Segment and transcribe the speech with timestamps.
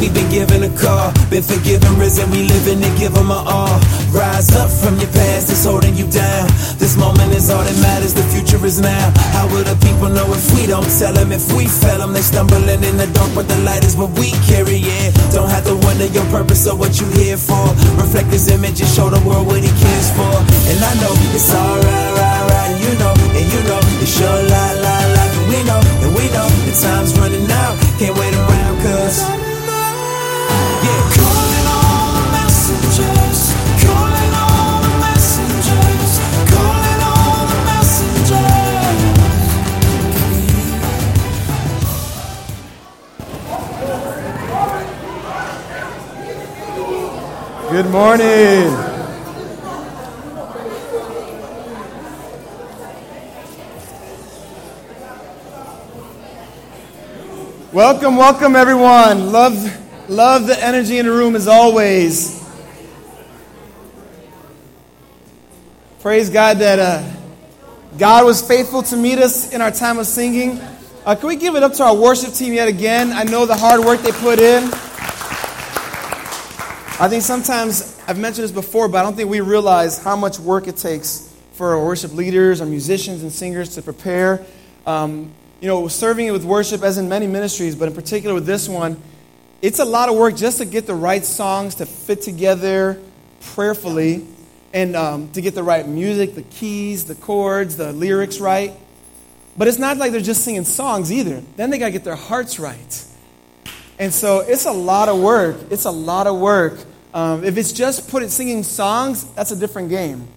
[0.00, 3.76] We've been given a call, been forgiven, risen, we living to give them our all.
[4.08, 6.48] Rise up from your past, it's holding you down.
[6.80, 9.12] This moment is all that matters, the future is now.
[9.36, 11.32] How will the people know if we don't tell them?
[11.36, 14.32] If we fail them, they stumbling in the dark, but the light is what we
[14.48, 15.12] carry, yeah.
[15.36, 17.60] Don't have to wonder your purpose or what you here for.
[18.00, 20.32] Reflect his image and show the world what he cares for.
[20.72, 24.64] And I know it's alright, right, right, you know, and you know, it's your la,
[24.80, 27.76] la, la, and we know, and we know, the time's running out.
[28.00, 29.39] Can't wait around, cause.
[47.70, 48.66] Good morning.
[57.72, 59.30] Welcome, welcome everyone.
[59.30, 62.44] Love love the energy in the room as always.
[66.00, 67.16] Praise God that uh,
[67.96, 70.60] God was faithful to meet us in our time of singing.
[71.06, 73.12] Uh, can we give it up to our worship team yet again?
[73.12, 74.64] I know the hard work they put in.
[76.98, 80.40] I think sometimes, I've mentioned this before, but I don't think we realize how much
[80.40, 84.44] work it takes for our worship leaders, our musicians, and singers to prepare.
[84.86, 88.46] Um, you know, serving it with worship, as in many ministries, but in particular with
[88.46, 89.00] this one,
[89.62, 93.00] it's a lot of work just to get the right songs to fit together
[93.40, 94.26] prayerfully
[94.72, 98.72] and um, to get the right music, the keys, the chords, the lyrics right.
[99.56, 101.42] But it's not like they're just singing songs either.
[101.56, 103.04] Then they got to get their hearts right.
[103.98, 105.56] And so it's a lot of work.
[105.70, 106.78] It's a lot of work.
[107.12, 110.28] Um, if it's just put it singing songs, that's a different game.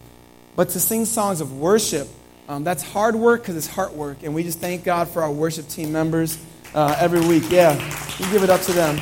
[0.56, 2.10] But to sing songs of worship,
[2.50, 4.18] um, that's hard work because it's heart work.
[4.24, 6.38] And we just thank God for our worship team members
[6.74, 7.50] uh, every week.
[7.50, 7.76] Yeah,
[8.20, 9.00] we give it up to them.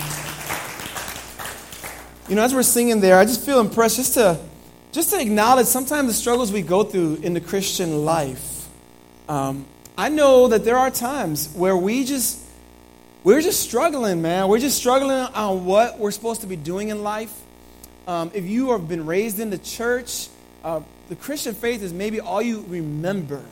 [2.27, 4.39] You know, as we're singing there, I just feel impressed just to
[4.91, 8.67] just to acknowledge sometimes the struggles we go through in the Christian life.
[9.29, 9.65] Um,
[9.97, 12.39] I know that there are times where we just
[13.23, 14.47] we're just struggling, man.
[14.47, 17.33] We're just struggling on what we're supposed to be doing in life.
[18.07, 20.27] Um, if you have been raised in the church,
[20.63, 23.43] uh, the Christian faith is maybe all you remember.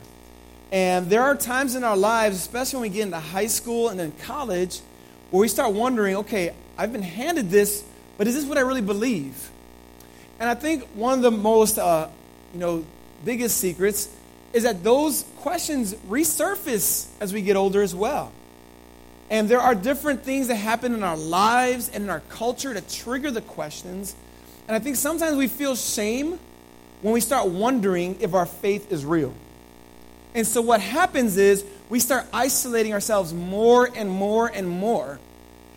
[0.72, 4.00] And there are times in our lives, especially when we get into high school and
[4.00, 4.81] then college,
[5.31, 7.84] where we start wondering, okay, I've been handed this,
[8.18, 9.50] but is this what I really believe?
[10.40, 12.08] And I think one of the most, uh,
[12.53, 12.85] you know,
[13.25, 14.09] biggest secrets
[14.53, 18.31] is that those questions resurface as we get older as well.
[19.29, 22.81] And there are different things that happen in our lives and in our culture to
[22.81, 24.16] trigger the questions.
[24.68, 26.40] And I think sometimes we feel shame
[27.02, 29.34] when we start wondering if our faith is real.
[30.35, 35.19] And so what happens is we start isolating ourselves more and more and more.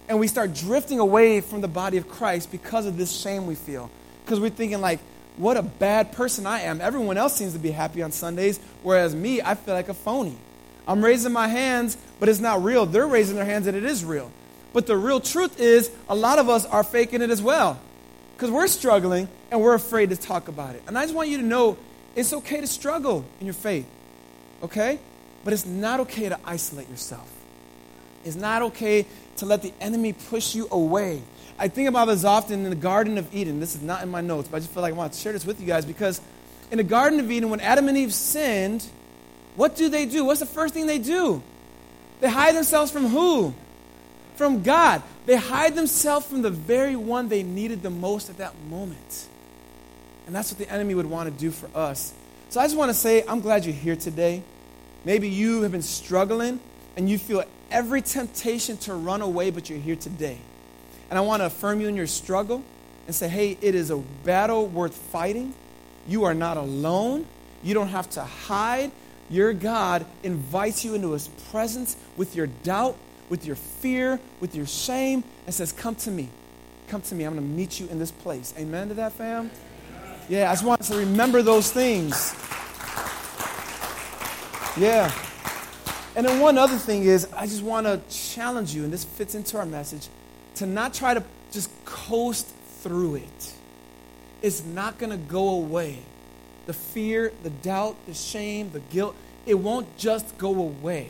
[0.08, 3.54] And we start drifting away from the body of Christ because of this shame we
[3.54, 3.90] feel.
[4.24, 5.00] Because we're thinking, like,
[5.36, 6.80] what a bad person I am.
[6.80, 10.36] Everyone else seems to be happy on Sundays, whereas me, I feel like a phony.
[10.86, 12.84] I'm raising my hands, but it's not real.
[12.84, 14.30] They're raising their hands, and it is real.
[14.72, 17.80] But the real truth is, a lot of us are faking it as well.
[18.36, 20.82] Because we're struggling and we're afraid to talk about it.
[20.86, 21.78] And I just want you to know
[22.16, 23.86] it's okay to struggle in your faith,
[24.62, 24.98] okay?
[25.44, 27.30] But it's not okay to isolate yourself.
[28.24, 29.06] It's not okay
[29.36, 31.22] to let the enemy push you away.
[31.58, 33.60] I think about this often in the Garden of Eden.
[33.60, 35.32] This is not in my notes, but I just feel like I want to share
[35.32, 36.20] this with you guys because
[36.70, 38.86] in the Garden of Eden, when Adam and Eve sinned,
[39.56, 40.24] what do they do?
[40.24, 41.42] What's the first thing they do?
[42.20, 43.54] They hide themselves from who?
[44.36, 45.02] From God.
[45.26, 49.26] They hide themselves from the very one they needed the most at that moment.
[50.26, 52.14] And that's what the enemy would want to do for us.
[52.48, 54.42] So I just want to say, I'm glad you're here today.
[55.04, 56.60] Maybe you have been struggling
[56.96, 60.38] and you feel every temptation to run away, but you're here today.
[61.10, 62.62] And I want to affirm you in your struggle
[63.06, 65.54] and say, hey, it is a battle worth fighting.
[66.06, 67.26] You are not alone.
[67.62, 68.92] You don't have to hide.
[69.30, 72.96] Your God invites you into his presence with your doubt,
[73.28, 76.28] with your fear, with your shame, and says, Come to me.
[76.88, 77.24] Come to me.
[77.24, 78.52] I'm going to meet you in this place.
[78.58, 79.50] Amen to that, fam?
[80.28, 82.34] Yeah, I just want us to remember those things.
[84.76, 85.12] Yeah.
[86.14, 89.34] And then one other thing is, I just want to challenge you, and this fits
[89.34, 90.08] into our message,
[90.56, 92.46] to not try to just coast
[92.80, 93.54] through it.
[94.42, 95.98] It's not going to go away.
[96.66, 99.14] The fear, the doubt, the shame, the guilt,
[99.46, 101.08] it won't just go away.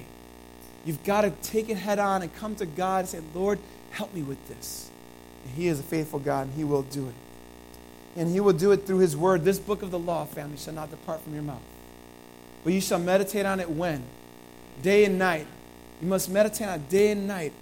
[0.84, 3.58] You've got to take it head on and come to God and say, Lord,
[3.90, 4.90] help me with this.
[5.44, 7.14] And He is a faithful God, and He will do it.
[8.16, 9.44] And He will do it through His word.
[9.44, 11.62] This book of the law, family, shall not depart from your mouth.
[12.64, 14.02] But you shall meditate on it when?
[14.82, 15.46] Day and night.
[16.00, 17.52] You must meditate on it day and night,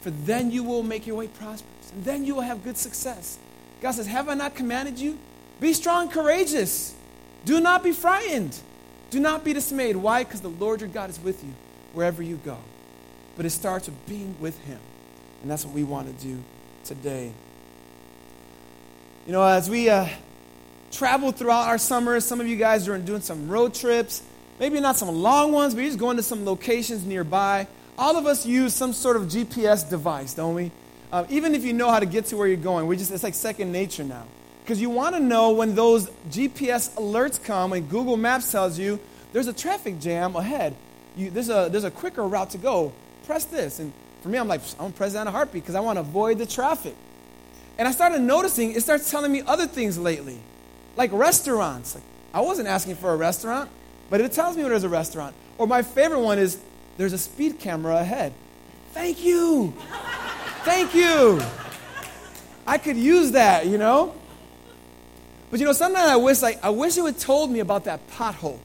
[0.00, 1.92] for then you will make your way prosperous.
[1.92, 3.38] And then you will have good success.
[3.80, 5.18] God says, Have I not commanded you?
[5.60, 6.94] Be strong and courageous.
[7.44, 8.58] Do not be frightened.
[9.10, 9.96] Do not be dismayed.
[9.96, 10.24] Why?
[10.24, 11.52] Because the Lord your God is with you
[11.92, 12.58] wherever you go.
[13.36, 14.80] But it starts with being with Him.
[15.42, 16.42] And that's what we want to do
[16.84, 17.32] today.
[19.26, 20.08] You know, as we uh,
[20.90, 24.22] travel throughout our summer, some of you guys are doing some road trips,
[24.58, 27.66] maybe not some long ones, but you're just going to some locations nearby.
[27.96, 30.70] All of us use some sort of GPS device, don't we?
[31.12, 33.22] Uh, even if you know how to get to where you're going, we just, it's
[33.22, 34.24] like second nature now.
[34.64, 38.98] Because you want to know when those GPS alerts come, when Google Maps tells you
[39.32, 40.74] there's a traffic jam ahead,
[41.16, 42.92] you, there's, a, there's a quicker route to go.
[43.26, 43.78] Press this.
[43.78, 43.92] And
[44.22, 46.00] for me, I'm like, I'm going press that in a heartbeat because I want to
[46.00, 46.96] avoid the traffic.
[47.76, 50.38] And I started noticing it starts telling me other things lately,
[50.96, 51.94] like restaurants.
[51.94, 53.70] Like, I wasn't asking for a restaurant,
[54.10, 55.34] but it tells me when there's a restaurant.
[55.58, 56.58] Or my favorite one is
[56.96, 58.32] there's a speed camera ahead.
[58.92, 59.74] Thank you.
[60.62, 61.40] Thank you.
[62.66, 64.14] I could use that, you know?
[65.50, 68.08] But you know, sometimes I wish like I wish it would told me about that
[68.10, 68.58] pothole.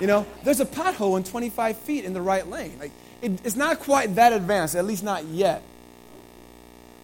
[0.00, 2.76] You know, there's a pothole in 25 feet in the right lane.
[2.78, 2.92] Like
[3.22, 5.62] it, it's not quite that advanced, at least not yet.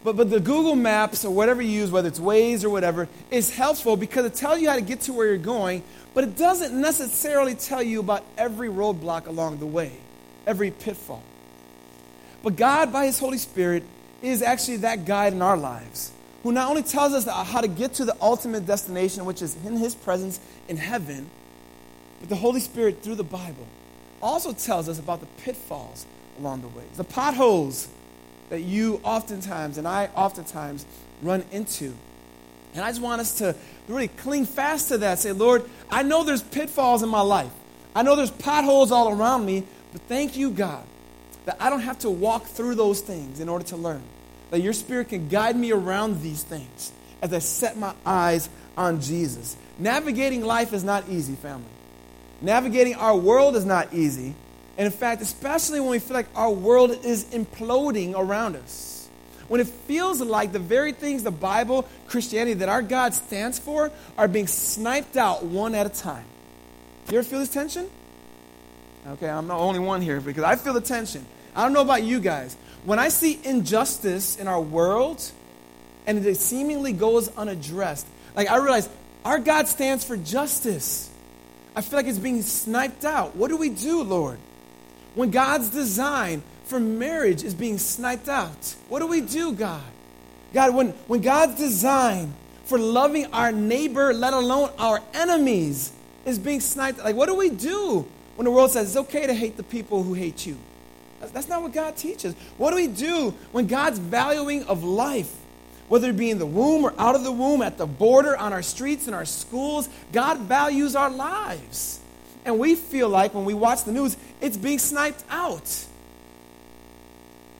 [0.04, 3.50] But, but the Google Maps or whatever you use, whether it's Waze or whatever, is
[3.50, 6.78] helpful because it tells you how to get to where you're going, but it doesn't
[6.78, 9.92] necessarily tell you about every roadblock along the way,
[10.46, 11.22] every pitfall.
[12.42, 13.82] But God, by His Holy Spirit,
[14.20, 16.12] is actually that guide in our lives
[16.42, 19.78] who not only tells us how to get to the ultimate destination, which is in
[19.78, 21.30] His presence in heaven,
[22.20, 23.66] but the Holy Spirit, through the Bible,
[24.20, 26.04] also tells us about the pitfalls
[26.38, 27.88] along the way, the potholes
[28.54, 30.86] that you oftentimes and I oftentimes
[31.22, 31.92] run into.
[32.72, 33.56] And I just want us to
[33.88, 35.18] really cling fast to that.
[35.18, 37.50] Say, Lord, I know there's pitfalls in my life.
[37.96, 40.84] I know there's potholes all around me, but thank you, God,
[41.46, 44.02] that I don't have to walk through those things in order to learn.
[44.52, 46.92] That your Spirit can guide me around these things
[47.22, 49.56] as I set my eyes on Jesus.
[49.80, 51.64] Navigating life is not easy, family.
[52.40, 54.36] Navigating our world is not easy.
[54.76, 59.08] And in fact, especially when we feel like our world is imploding around us.
[59.48, 63.92] When it feels like the very things the Bible, Christianity, that our God stands for
[64.16, 66.24] are being sniped out one at a time.
[67.10, 67.88] You ever feel this tension?
[69.06, 71.26] Okay, I'm the only one here because I feel the tension.
[71.54, 72.56] I don't know about you guys.
[72.84, 75.30] When I see injustice in our world
[76.06, 78.88] and it seemingly goes unaddressed, like I realize
[79.24, 81.10] our God stands for justice.
[81.76, 83.36] I feel like it's being sniped out.
[83.36, 84.38] What do we do, Lord?
[85.14, 89.82] When God's design for marriage is being sniped out, what do we do, God?
[90.52, 92.34] God, when, when God's design
[92.64, 95.92] for loving our neighbor, let alone our enemies,
[96.24, 98.06] is being sniped, like what do we do
[98.36, 100.56] when the world says it's okay to hate the people who hate you?
[101.20, 102.34] That's, that's not what God teaches.
[102.56, 105.34] What do we do when God's valuing of life,
[105.88, 108.52] whether it be in the womb or out of the womb, at the border, on
[108.52, 112.00] our streets, in our schools, God values our lives.
[112.44, 115.86] And we feel like when we watch the news, it's being sniped out.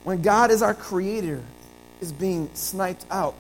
[0.05, 1.43] When God is our creator,
[2.01, 3.35] is being sniped out.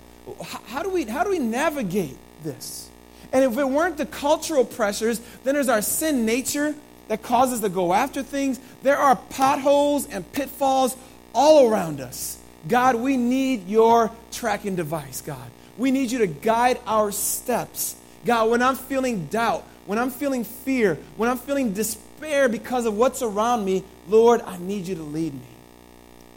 [0.66, 2.88] How do we, how do we navigate this?
[3.32, 6.74] And if it weren't the cultural pressures, then there's our sin nature
[7.08, 8.58] that causes us to go after things.
[8.82, 10.96] There are potholes and pitfalls
[11.34, 12.38] all around us.
[12.66, 15.50] God, we need your tracking device, God.
[15.76, 17.96] We need you to guide our steps.
[18.24, 22.96] God, when I'm feeling doubt, when I'm feeling fear, when I'm feeling despair because of
[22.96, 25.40] what's around me, Lord, I need you to lead me.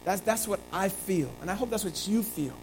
[0.04, 1.30] That's, that's what I feel.
[1.40, 2.54] And I hope that's what you feel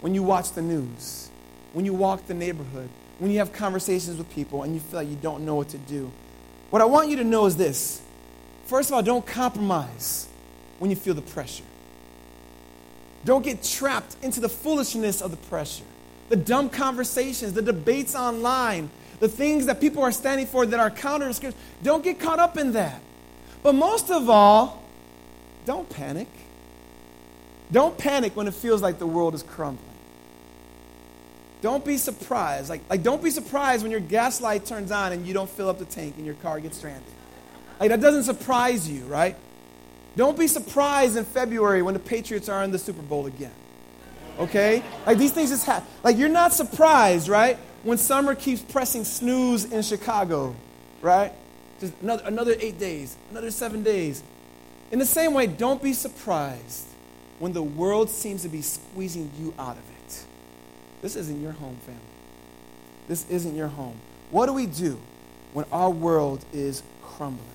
[0.00, 1.28] when you watch the news,
[1.72, 5.08] when you walk the neighborhood, when you have conversations with people and you feel like
[5.08, 6.10] you don't know what to do.
[6.70, 8.02] What I want you to know is this
[8.66, 10.28] first of all, don't compromise
[10.78, 11.64] when you feel the pressure.
[13.24, 15.84] Don't get trapped into the foolishness of the pressure,
[16.28, 20.90] the dumb conversations, the debates online, the things that people are standing for that are
[20.90, 21.58] counter to scripture.
[21.82, 23.00] Don't get caught up in that.
[23.62, 24.82] But most of all,
[25.66, 26.28] don't panic.
[27.70, 29.84] Don't panic when it feels like the world is crumbling.
[31.60, 32.70] Don't be surprised.
[32.70, 35.68] Like, like don't be surprised when your gas light turns on and you don't fill
[35.68, 37.02] up the tank and your car gets stranded.
[37.80, 39.36] Like that doesn't surprise you, right?
[40.16, 43.52] Don't be surprised in February when the Patriots are in the Super Bowl again.
[44.38, 44.82] Okay?
[45.06, 45.88] Like these things just happen.
[46.02, 47.58] Like you're not surprised, right?
[47.82, 50.54] When summer keeps pressing snooze in Chicago,
[51.00, 51.32] right?
[51.80, 54.22] Just another, another eight days, another seven days.
[54.90, 56.86] In the same way, don't be surprised
[57.38, 60.24] when the world seems to be squeezing you out of it.
[61.02, 62.00] This isn't your home, family.
[63.06, 64.00] This isn't your home.
[64.30, 64.98] What do we do
[65.52, 67.46] when our world is crumbling?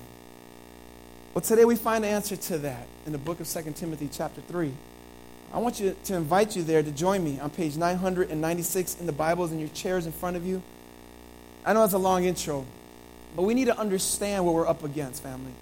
[1.34, 4.40] Well, today we find the answer to that in the book of 2 Timothy, chapter
[4.40, 4.72] 3.
[5.54, 9.12] I want you to invite you there to join me on page 996 in the
[9.12, 10.60] Bibles in your chairs in front of you.
[11.64, 12.66] I know it's a long intro,
[13.36, 15.52] but we need to understand what we're up against, family.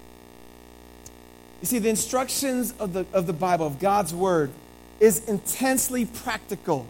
[1.61, 4.49] You see, the instructions of the, of the Bible, of God's Word,
[4.99, 6.87] is intensely practical.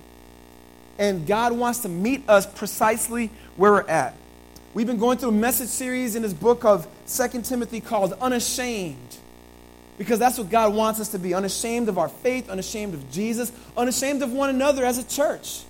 [0.98, 4.16] And God wants to meet us precisely where we're at.
[4.74, 9.18] We've been going through a message series in this book of Second Timothy called Unashamed.
[9.98, 13.52] Because that's what God wants us to be unashamed of our faith, unashamed of Jesus,
[13.78, 15.62] unashamed of one another as a church.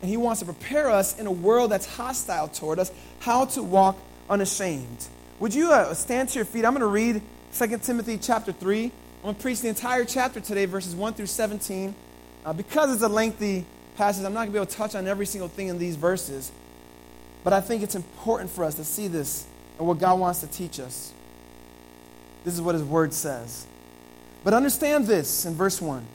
[0.00, 3.62] And He wants to prepare us in a world that's hostile toward us how to
[3.62, 5.06] walk unashamed.
[5.40, 6.64] Would you uh, stand to your feet?
[6.64, 7.20] I'm going to read
[7.54, 8.84] 2 Timothy chapter 3.
[8.84, 8.90] I'm
[9.22, 11.94] going to preach the entire chapter today, verses 1 through 17.
[12.44, 13.64] Uh, because it's a lengthy
[13.96, 15.96] passage, I'm not going to be able to touch on every single thing in these
[15.96, 16.50] verses.
[17.42, 19.46] But I think it's important for us to see this
[19.78, 21.12] and what God wants to teach us.
[22.44, 23.66] This is what his word says.
[24.44, 26.06] But understand this in verse 1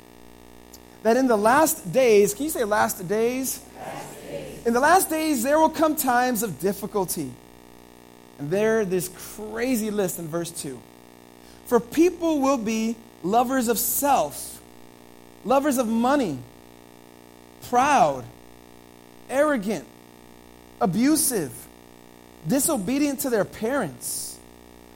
[1.02, 3.62] that in the last days, can you say last days?
[3.76, 4.66] last days?
[4.66, 7.32] In the last days, there will come times of difficulty.
[8.38, 10.80] And there, this crazy list in verse 2.
[11.68, 14.62] For people will be lovers of self,
[15.46, 16.40] lovers of money,
[17.70, 18.26] proud,
[19.30, 19.86] arrogant,
[20.82, 21.54] abusive,
[22.48, 24.38] disobedient to their parents,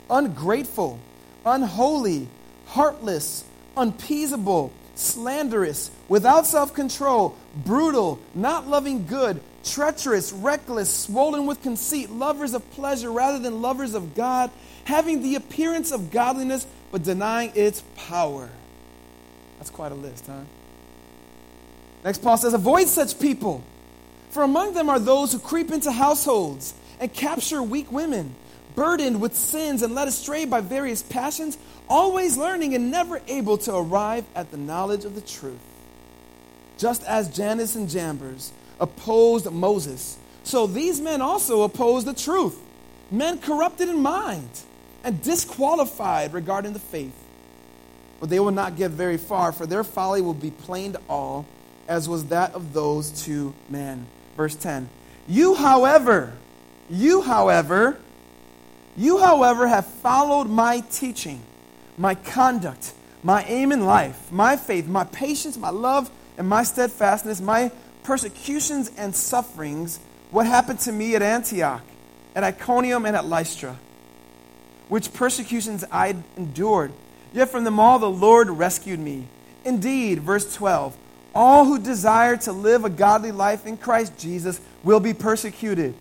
[0.09, 0.99] ungrateful
[1.45, 2.27] unholy,
[2.67, 3.43] heartless,
[3.75, 12.53] unappeasable, slanderous, without self control, brutal, not loving good, treacherous, reckless, swollen with conceit, lovers
[12.53, 14.51] of pleasure rather than lovers of God,
[14.85, 18.49] having the appearance of godliness but denying its power.
[19.57, 20.41] That's quite a list, huh?
[22.03, 23.63] Next, Paul says, Avoid such people,
[24.29, 28.35] for among them are those who creep into households and capture weak women
[28.75, 33.75] burdened with sins and led astray by various passions, always learning and never able to
[33.75, 35.59] arrive at the knowledge of the truth.
[36.77, 42.59] Just as Jannes and Jambres opposed Moses, so these men also oppose the truth.
[43.09, 44.49] Men corrupted in mind
[45.03, 47.15] and disqualified regarding the faith.
[48.19, 51.45] But they will not get very far, for their folly will be plain to all,
[51.87, 54.07] as was that of those two men.
[54.37, 54.89] Verse 10
[55.27, 56.33] You, however,
[56.89, 57.97] you, however,
[58.95, 61.41] you, however, have followed my teaching,
[61.97, 67.41] my conduct, my aim in life, my faith, my patience, my love, and my steadfastness,
[67.41, 67.71] my
[68.03, 69.99] persecutions and sufferings,
[70.31, 71.81] what happened to me at Antioch,
[72.35, 73.77] at Iconium, and at Lystra,
[74.89, 76.91] which persecutions I endured.
[77.33, 79.27] Yet from them all the Lord rescued me.
[79.65, 80.95] Indeed, verse 12,
[81.33, 85.95] all who desire to live a godly life in Christ Jesus will be persecuted.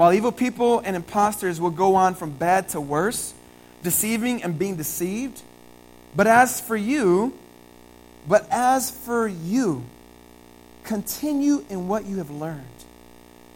[0.00, 3.34] While evil people and impostors will go on from bad to worse,
[3.82, 5.42] deceiving and being deceived.
[6.16, 7.38] But as for you,
[8.26, 9.84] but as for you,
[10.84, 12.64] continue in what you have learned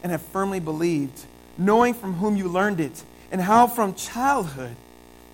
[0.02, 1.18] and have firmly believed,
[1.56, 4.76] knowing from whom you learned it, and how from childhood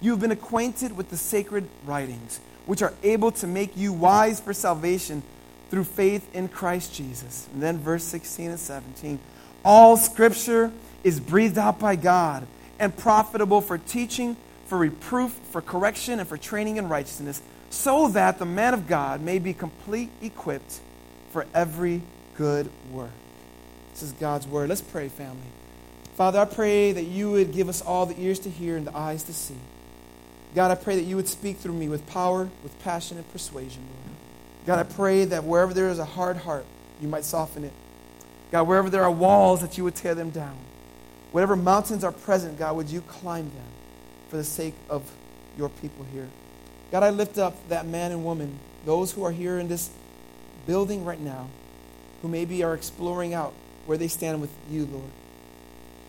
[0.00, 4.38] you have been acquainted with the sacred writings, which are able to make you wise
[4.38, 5.24] for salvation
[5.70, 7.48] through faith in Christ Jesus.
[7.52, 9.18] And then verse 16 and 17.
[9.64, 10.70] All scripture
[11.04, 12.46] is breathed out by God
[12.78, 18.38] and profitable for teaching, for reproof, for correction, and for training in righteousness, so that
[18.38, 20.80] the man of God may be complete, equipped
[21.32, 22.02] for every
[22.36, 23.10] good work.
[23.92, 24.68] This is God's word.
[24.68, 25.36] Let's pray, family.
[26.14, 28.96] Father, I pray that you would give us all the ears to hear and the
[28.96, 29.56] eyes to see.
[30.54, 33.82] God, I pray that you would speak through me with power, with passion, and persuasion,
[33.82, 34.16] Lord.
[34.66, 36.66] God, I pray that wherever there is a hard heart,
[37.00, 37.72] you might soften it.
[38.50, 40.56] God, wherever there are walls, that you would tear them down.
[41.32, 43.66] Whatever mountains are present, God, would you climb them
[44.28, 45.10] for the sake of
[45.56, 46.28] your people here?
[46.90, 49.90] God, I lift up that man and woman, those who are here in this
[50.66, 51.48] building right now,
[52.22, 53.54] who maybe are exploring out
[53.86, 55.10] where they stand with you, Lord.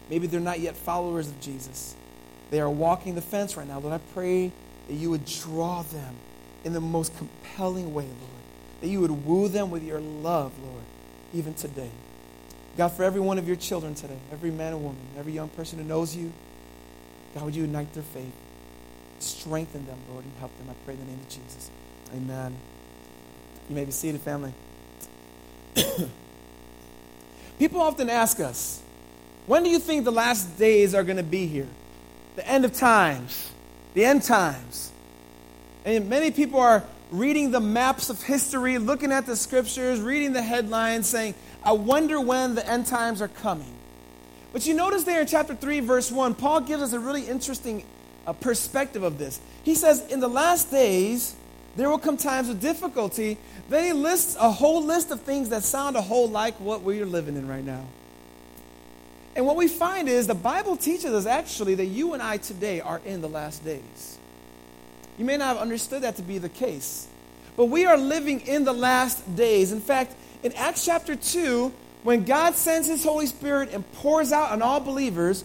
[0.10, 1.96] Maybe they're not yet followers of Jesus.
[2.50, 3.80] They are walking the fence right now.
[3.80, 4.51] Lord, I pray
[4.88, 6.16] that you would draw them
[6.63, 8.42] in the most compelling way, Lord.
[8.82, 10.84] That you would woo them with your love, Lord,
[11.34, 11.92] even today.
[12.78, 15.80] God, for every one of your children today, every man and woman, every young person
[15.80, 16.32] who knows you,
[17.34, 18.34] God, would you ignite their faith?
[19.20, 20.68] Strengthen them, Lord, and help them.
[20.70, 21.70] I pray in the name of Jesus.
[22.13, 22.56] Amen.
[23.70, 24.54] You may be seated, family.
[27.60, 28.82] People often ask us,
[29.46, 31.68] when do you think the last days are going to be here?
[32.36, 33.51] The end of times,
[33.94, 34.92] the end times.
[35.86, 40.41] And many people are reading the maps of history, looking at the scriptures, reading the
[40.41, 43.74] headlines, saying, I wonder when the end times are coming.
[44.53, 47.84] But you notice there in chapter 3, verse 1, Paul gives us a really interesting
[48.25, 49.39] uh, perspective of this.
[49.63, 51.36] He says, In the last days,
[51.75, 53.38] There will come times of difficulty.
[53.70, 57.01] Then he lists a whole list of things that sound a whole like what we
[57.01, 57.86] are living in right now.
[59.36, 62.82] And what we find is the Bible teaches us actually that you and I today
[62.82, 64.18] are in the last days.
[65.22, 67.08] You may not have understood that to be the case,
[67.56, 69.72] but we are living in the last days.
[69.72, 74.50] In fact, in Acts chapter 2, when God sends his Holy Spirit and pours out
[74.50, 75.44] on all believers,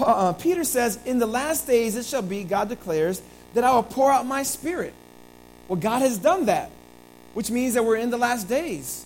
[0.00, 3.20] uh, Peter says, In the last days it shall be, God declares,
[3.52, 4.94] that I will pour out my spirit.
[5.68, 6.70] Well, God has done that,
[7.34, 9.04] which means that we're in the last days.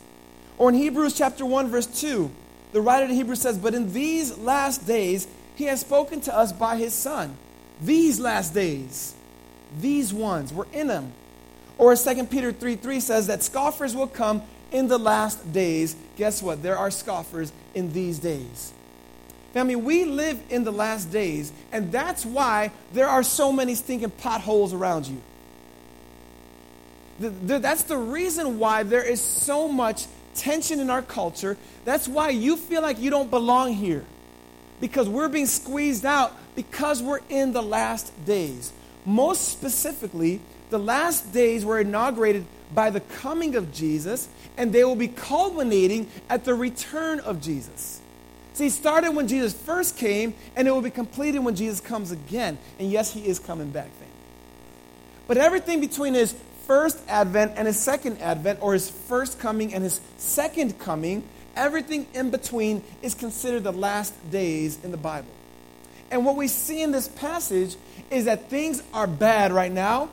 [0.56, 2.30] Or in Hebrews chapter 1, verse 2,
[2.70, 5.26] the writer to Hebrews says, But in these last days
[5.56, 7.36] he has spoken to us by his Son.
[7.80, 9.16] These last days,
[9.80, 11.12] these ones, we're in them.
[11.78, 15.96] Or as 2 Peter 3 3 says that scoffers will come in the last days.
[16.16, 16.62] Guess what?
[16.62, 18.72] There are scoffers in these days.
[19.52, 24.10] Family, we live in the last days, and that's why there are so many stinking
[24.10, 25.20] potholes around you.
[27.20, 31.58] The, the, that's the reason why there is so much tension in our culture.
[31.84, 34.04] That's why you feel like you don't belong here.
[34.80, 38.72] Because we're being squeezed out because we're in the last days.
[39.04, 40.40] Most specifically,
[40.70, 42.44] the last days were inaugurated
[42.74, 48.00] by the coming of Jesus, and they will be culminating at the return of Jesus.
[48.54, 52.10] See, it started when Jesus first came, and it will be completed when Jesus comes
[52.10, 52.58] again.
[52.78, 54.06] And yes, he is coming back, family.
[55.26, 56.34] But everything between his
[56.66, 61.24] first advent and his second advent, or his first coming and his second coming,
[61.56, 65.32] everything in between is considered the last days in the Bible.
[66.10, 67.76] And what we see in this passage
[68.12, 70.10] is that things are bad right now,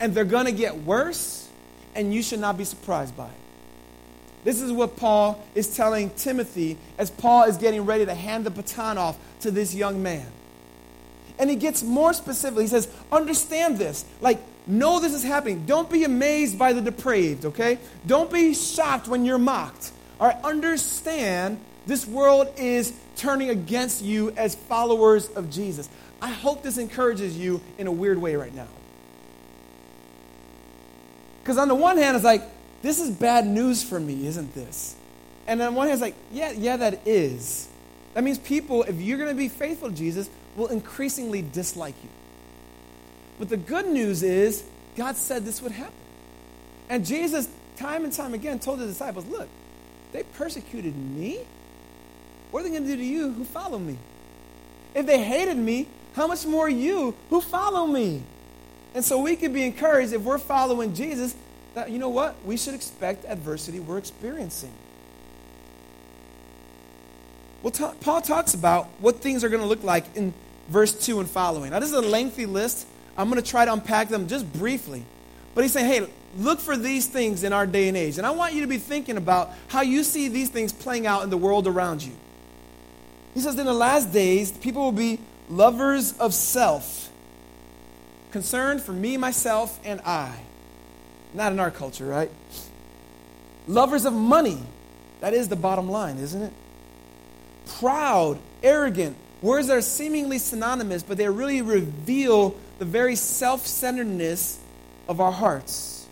[0.00, 1.48] and they're going to get worse,
[1.94, 3.32] and you should not be surprised by it.
[4.44, 8.50] This is what Paul is telling Timothy as Paul is getting ready to hand the
[8.50, 10.26] baton off to this young man.
[11.38, 12.60] And he gets more specific.
[12.60, 14.04] He says, Understand this.
[14.20, 15.64] Like, know this is happening.
[15.66, 17.78] Don't be amazed by the depraved, okay?
[18.06, 19.92] Don't be shocked when you're mocked.
[20.20, 25.88] All right, understand this world is turning against you as followers of Jesus.
[26.22, 28.68] I hope this encourages you in a weird way right now.
[31.42, 32.44] Because on the one hand, it's like,
[32.80, 34.94] this is bad news for me, isn't this?
[35.48, 37.68] And on one hand, it's like, yeah, yeah, that is.
[38.14, 42.08] That means people, if you're going to be faithful to Jesus, will increasingly dislike you.
[43.40, 44.62] But the good news is,
[44.96, 45.94] God said this would happen.
[46.88, 49.48] And Jesus, time and time again, told the disciples, look,
[50.12, 51.40] they persecuted me.
[52.52, 53.98] What are they going to do to you who follow me?
[54.94, 58.22] If they hated me, how much more you who follow me?
[58.94, 61.34] And so we can be encouraged if we're following Jesus
[61.74, 62.36] that, you know what?
[62.44, 64.72] We should expect adversity we're experiencing.
[67.62, 70.34] Well, Paul talks about what things are going to look like in
[70.68, 71.70] verse 2 and following.
[71.70, 72.86] Now, this is a lengthy list.
[73.16, 75.04] I'm going to try to unpack them just briefly.
[75.54, 78.18] But he's saying, hey, look for these things in our day and age.
[78.18, 81.22] And I want you to be thinking about how you see these things playing out
[81.22, 82.12] in the world around you.
[83.34, 87.10] He says, in the last days, people will be lovers of self,
[88.30, 90.40] concerned for me, myself, and I.
[91.34, 92.30] Not in our culture, right?
[93.66, 94.62] Lovers of money.
[95.20, 96.52] That is the bottom line, isn't it?
[97.78, 99.16] Proud, arrogant.
[99.40, 104.58] Words that are seemingly synonymous, but they really reveal the very self centeredness
[105.08, 106.06] of our hearts.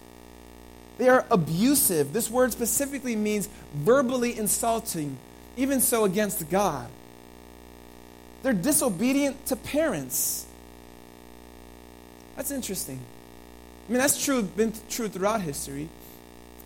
[0.99, 2.13] They are abusive.
[2.13, 5.17] This word specifically means verbally insulting,
[5.57, 6.89] even so against God.
[8.43, 10.47] They're disobedient to parents.
[12.37, 13.01] That's interesting.
[13.89, 15.89] I mean, that's true, been true throughout history.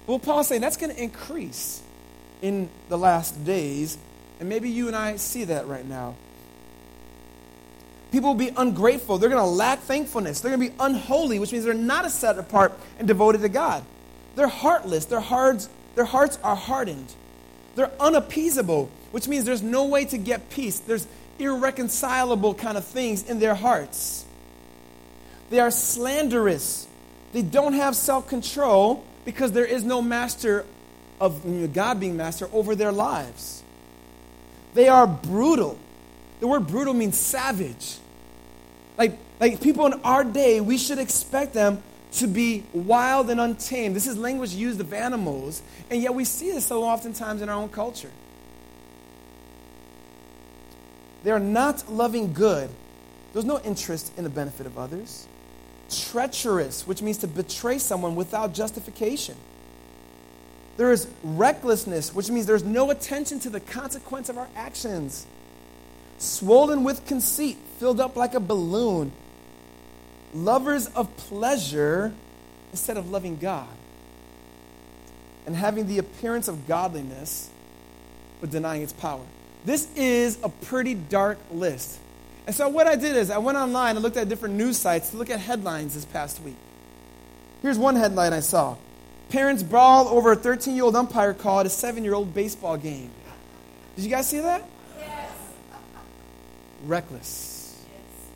[0.07, 1.83] Well, Paul's saying that's going to increase
[2.43, 3.97] in the last days,
[4.39, 6.15] and maybe you and I see that right now.
[8.13, 9.19] People will be ungrateful.
[9.19, 10.41] They're going to lack thankfulness.
[10.41, 13.83] They're going to be unholy, which means they're not set apart and devoted to God.
[14.37, 15.07] They're heartless.
[15.07, 17.13] Their hearts, their hearts are hardened.
[17.75, 20.79] They're unappeasable, which means there's no way to get peace.
[20.79, 21.09] There's
[21.39, 24.25] irreconcilable kind of things in their hearts.
[25.51, 26.87] They are slanderous.
[27.33, 30.65] They don't have self control because there is no master
[31.21, 33.63] of God being master over their lives.
[34.75, 35.79] They are brutal.
[36.41, 37.99] The word brutal means savage.
[38.99, 41.83] Like, like people in our day, we should expect them
[42.15, 43.97] to be wild and untamed.
[43.97, 47.57] This is language used of animals, and yet we see this so oftentimes in our
[47.57, 48.11] own culture.
[51.25, 52.71] They are not loving good.
[53.33, 55.27] There's no interest in the benefit of others
[55.91, 59.37] treacherous, which means to betray someone without justification.
[60.77, 65.27] There is recklessness, which means there's no attention to the consequence of our actions.
[66.19, 69.13] Swollen with conceit, filled up like a balloon.
[70.33, 72.13] Lovers of pleasure
[72.73, 73.69] instead of loving God
[75.47, 77.51] and having the appearance of godliness
[78.41, 79.25] but denying its power.
[79.65, 81.99] This is a pretty dark list.
[82.47, 85.11] And so, what I did is I went online and looked at different news sites
[85.11, 86.57] to look at headlines this past week.
[87.63, 88.77] Here's one headline I saw
[89.31, 92.77] Parents brawl over a 13 year old umpire call at a seven year old baseball
[92.77, 93.11] game.
[93.97, 94.63] Did you guys see that?
[94.99, 95.31] Yes.
[96.85, 97.85] Reckless.
[97.91, 98.31] Yes.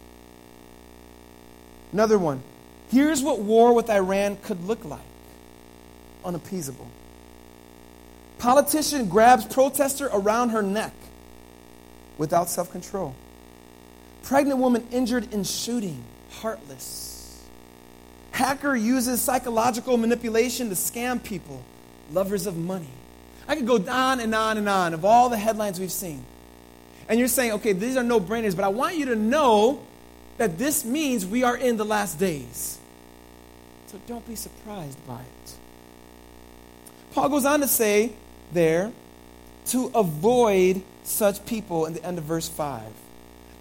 [1.93, 2.43] Another one.
[2.91, 5.01] Here's what war with Iran could look like
[6.25, 6.87] unappeasable.
[8.38, 10.93] Politician grabs protester around her neck
[12.18, 13.14] without self control.
[14.24, 17.46] Pregnant woman injured in shooting, heartless.
[18.33, 21.62] Hacker uses psychological manipulation to scam people,
[22.12, 22.90] lovers of money.
[23.48, 26.24] I could go on and on and on of all the headlines we've seen.
[27.09, 29.81] And you're saying, okay, these are no brainers, but I want you to know
[30.37, 32.78] that this means we are in the last days.
[33.87, 35.54] So don't be surprised by it.
[37.12, 38.12] Paul goes on to say
[38.52, 38.92] there
[39.68, 42.83] to avoid such people in the end of verse 5.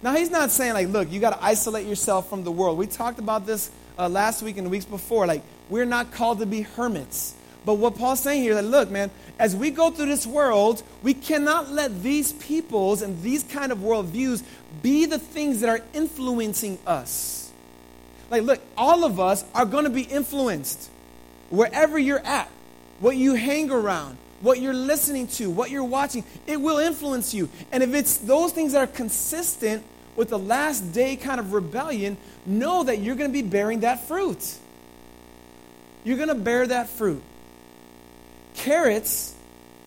[0.02, 2.78] Now, he's not saying, like, look, you got to isolate yourself from the world.
[2.78, 5.26] We talked about this uh, last week and the weeks before.
[5.26, 7.34] Like, we're not called to be hermits.
[7.64, 10.82] But what Paul's saying here is that look, man, as we go through this world,
[11.02, 14.42] we cannot let these peoples and these kind of worldviews
[14.80, 17.52] be the things that are influencing us.
[18.30, 20.90] Like, look, all of us are going to be influenced
[21.50, 22.48] wherever you're at,
[23.00, 27.48] what you hang around, what you're listening to, what you're watching, it will influence you.
[27.72, 29.84] And if it's those things that are consistent
[30.16, 34.06] with the last day kind of rebellion, know that you're going to be bearing that
[34.06, 34.56] fruit.
[36.04, 37.22] You're going to bear that fruit.
[38.54, 39.34] Carrots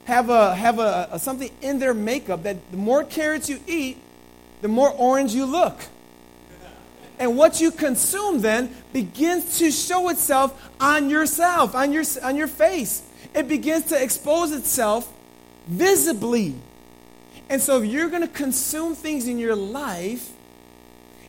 [0.06, 3.98] have, a, have a, a, something in their makeup that the more carrots you eat,
[4.62, 5.80] the more orange you look.
[7.20, 12.48] And what you consume then begins to show itself on yourself, on your, on your
[12.48, 13.04] face.
[13.34, 15.12] It begins to expose itself
[15.68, 16.56] visibly.
[17.50, 20.32] And so, if you're going to consume things in your life,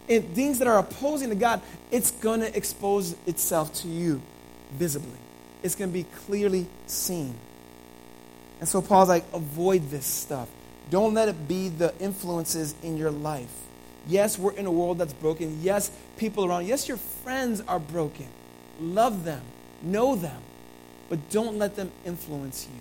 [0.09, 4.21] and things that are opposing to God, it's going to expose itself to you
[4.73, 5.19] visibly.
[5.63, 7.35] It's going to be clearly seen.
[8.61, 10.49] And so Paul's like, avoid this stuff.
[10.91, 13.53] Don't let it be the influences in your life.
[14.07, 15.61] Yes, we're in a world that's broken.
[15.63, 16.67] Yes, people around.
[16.67, 18.27] Yes, your friends are broken.
[18.81, 19.43] Love them,
[19.83, 20.43] know them,
[21.09, 22.79] but don't let them influence you.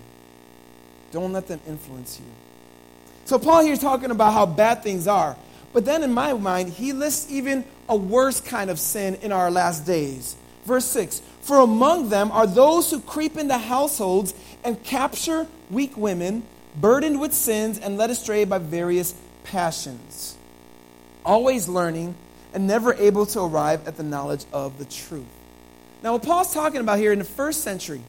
[1.12, 2.26] Don't let them influence you.
[3.24, 5.36] So Paul here is talking about how bad things are.
[5.72, 9.50] But then in my mind, he lists even a worse kind of sin in our
[9.50, 10.36] last days.
[10.64, 16.42] Verse 6 For among them are those who creep into households and capture weak women,
[16.76, 20.36] burdened with sins and led astray by various passions,
[21.24, 22.14] always learning
[22.54, 25.24] and never able to arrive at the knowledge of the truth.
[26.02, 28.00] Now, what Paul's talking about here in the first century,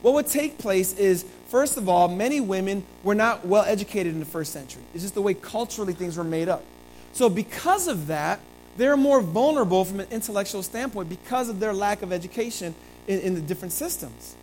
[0.00, 4.20] what would take place is, first of all, many women were not well educated in
[4.20, 4.82] the first century.
[4.94, 6.64] It's just the way culturally things were made up.
[7.12, 8.40] So, because of that,
[8.76, 12.74] they're more vulnerable from an intellectual standpoint because of their lack of education
[13.06, 14.34] in, in the different systems.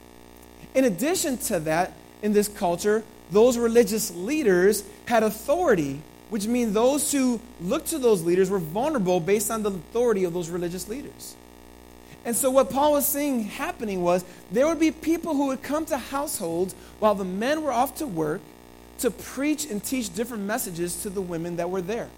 [0.74, 7.12] In addition to that, in this culture, those religious leaders had authority, which means those
[7.12, 11.36] who looked to those leaders were vulnerable based on the authority of those religious leaders.
[12.24, 15.86] And so, what Paul was seeing happening was there would be people who would come
[15.86, 18.42] to households while the men were off to work
[19.00, 22.10] to preach and teach different messages to the women that were there.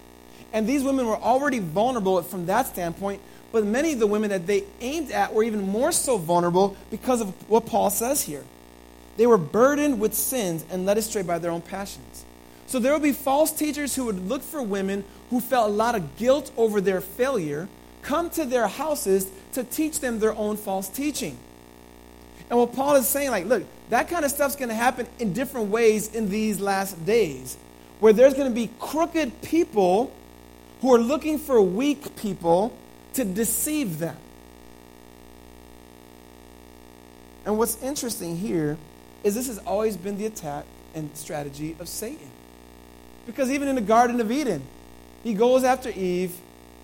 [0.52, 4.46] And these women were already vulnerable from that standpoint, but many of the women that
[4.46, 8.44] they aimed at were even more so vulnerable because of what Paul says here.
[9.16, 12.24] They were burdened with sins and led astray by their own passions.
[12.66, 15.94] So there would be false teachers who would look for women who felt a lot
[15.94, 17.68] of guilt over their failure,
[18.02, 21.38] come to their houses to teach them their own false teaching.
[22.50, 25.32] And what Paul is saying, like, look, that kind of stuff's going to happen in
[25.32, 27.56] different ways in these last days,
[28.00, 30.12] where there's going to be crooked people
[30.80, 32.76] who are looking for weak people
[33.14, 34.16] to deceive them.
[37.46, 38.76] And what's interesting here
[39.22, 40.64] is this has always been the attack
[40.94, 42.30] and strategy of Satan.
[43.26, 44.62] Because even in the Garden of Eden,
[45.22, 46.34] he goes after Eve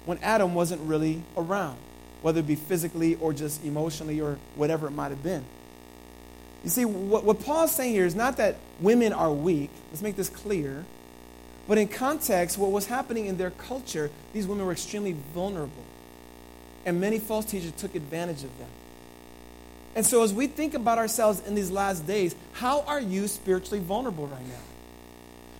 [0.07, 1.77] when Adam wasn't really around,
[2.23, 5.45] whether it be physically or just emotionally or whatever it might have been.
[6.63, 9.71] You see, what, what Paul's saying here is not that women are weak.
[9.91, 10.85] Let's make this clear.
[11.67, 15.85] But in context, what was happening in their culture, these women were extremely vulnerable.
[16.85, 18.69] And many false teachers took advantage of them.
[19.95, 23.81] And so, as we think about ourselves in these last days, how are you spiritually
[23.81, 24.63] vulnerable right now?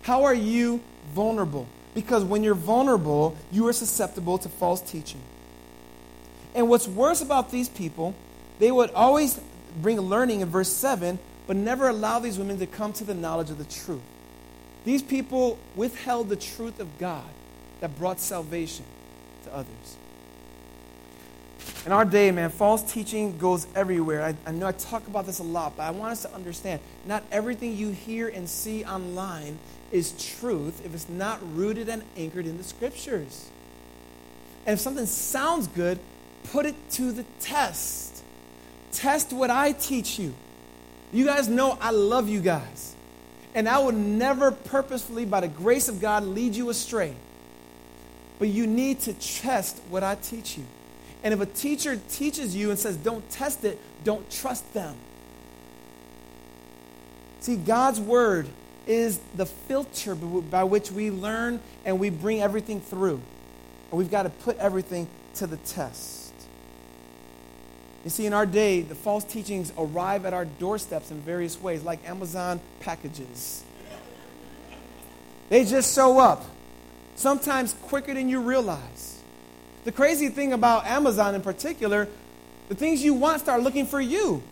[0.03, 0.81] How are you
[1.13, 1.67] vulnerable?
[1.95, 5.21] Because when you're vulnerable, you are susceptible to false teaching.
[6.55, 8.15] And what's worse about these people
[8.61, 9.41] they would always
[9.81, 13.51] bring learning in verse 7, but never allow these women to come to the knowledge
[13.51, 14.03] of the truth.
[14.85, 17.29] These people withheld the truth of God
[17.81, 18.85] that brought salvation
[19.45, 19.97] to others.
[21.87, 24.23] In our day, man, false teaching goes everywhere.
[24.23, 26.81] I, I know I talk about this a lot, but I want us to understand
[27.07, 29.59] not everything you hear and see online
[29.91, 33.49] is truth if it's not rooted and anchored in the scriptures.
[34.67, 35.99] And if something sounds good,
[36.45, 38.23] put it to the test.
[38.93, 40.35] Test what I teach you.
[41.13, 42.95] You guys know I love you guys.
[43.55, 47.15] And I will never purposefully, by the grace of God, lead you astray.
[48.39, 50.65] But you need to test what I teach you.
[51.23, 54.97] And if a teacher teaches you and says, don't test it, don't trust them.
[57.41, 58.49] See, God's word
[58.87, 63.21] is the filter by which we learn and we bring everything through.
[63.91, 66.20] And we've got to put everything to the test.
[68.05, 71.83] You see, in our day, the false teachings arrive at our doorsteps in various ways,
[71.83, 73.63] like Amazon packages.
[75.51, 76.45] They just show up,
[77.17, 79.19] sometimes quicker than you realize.
[79.85, 82.09] The crazy thing about Amazon in particular,
[82.69, 84.43] the things you want start looking for you.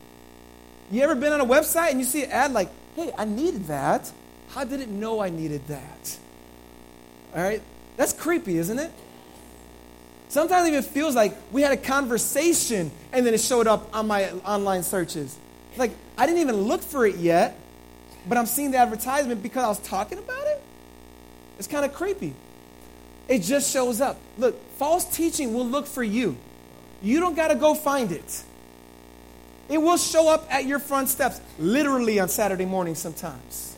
[0.91, 3.67] You ever been on a website and you see an ad like, hey, I needed
[3.69, 4.11] that.
[4.51, 6.19] How did it know I needed that?
[7.35, 7.63] All right?
[7.97, 8.91] That's creepy, isn't it?
[10.29, 14.07] Sometimes it even feels like we had a conversation and then it showed up on
[14.07, 15.37] my online searches.
[15.77, 17.59] Like, I didn't even look for it yet,
[18.29, 20.63] but I'm seeing the advertisement because I was talking about it.
[21.59, 22.35] It's kind of creepy.
[23.27, 24.19] It just shows up.
[24.37, 26.37] Look, false teaching will look for you.
[27.03, 28.45] You don't got to go find it.
[29.69, 33.77] It will show up at your front steps, literally on Saturday morning sometimes.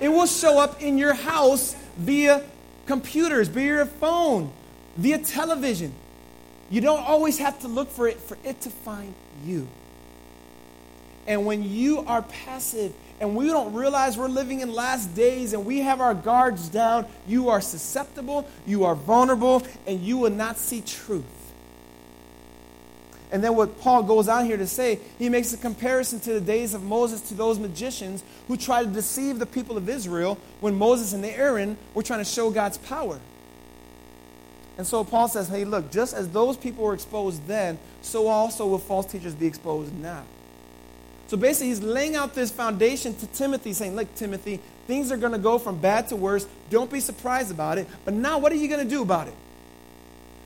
[0.00, 2.42] It will show up in your house via
[2.86, 4.52] computers, via your phone,
[4.96, 5.92] via television.
[6.70, 9.68] You don't always have to look for it for it to find you.
[11.26, 15.64] And when you are passive and we don't realize we're living in last days and
[15.64, 20.58] we have our guards down, you are susceptible, you are vulnerable, and you will not
[20.58, 21.24] see truth.
[23.32, 26.40] And then what Paul goes on here to say, he makes a comparison to the
[26.40, 30.76] days of Moses to those magicians who tried to deceive the people of Israel when
[30.76, 33.18] Moses and Aaron were trying to show God's power.
[34.78, 38.66] And so Paul says, hey, look, just as those people were exposed then, so also
[38.66, 40.24] will false teachers be exposed now.
[41.28, 45.32] So basically, he's laying out this foundation to Timothy, saying, Look, Timothy, things are going
[45.32, 46.46] to go from bad to worse.
[46.70, 47.88] Don't be surprised about it.
[48.04, 49.34] But now, what are you going to do about it?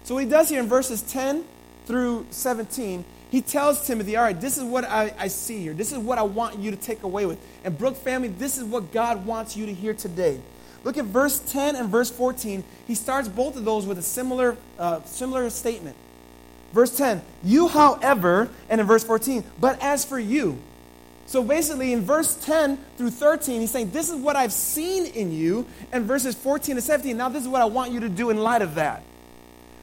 [0.04, 1.44] So, what he does here in verses 10
[1.84, 5.74] through 17, he tells Timothy, All right, this is what I, I see here.
[5.74, 7.38] This is what I want you to take away with.
[7.62, 10.40] And, Brook family, this is what God wants you to hear today.
[10.84, 12.64] Look at verse 10 and verse 14.
[12.86, 15.96] He starts both of those with a similar, uh, similar statement.
[16.72, 20.58] Verse 10, you, however, and in verse 14, but as for you,
[21.30, 25.30] so basically, in verse 10 through 13, he's saying, This is what I've seen in
[25.30, 25.64] you.
[25.92, 28.38] And verses 14 to 17, now this is what I want you to do in
[28.38, 29.04] light of that.